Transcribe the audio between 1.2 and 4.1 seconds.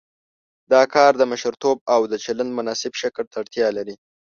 مشرتوب او د چلند مناسب شکل ته اړتیا لري.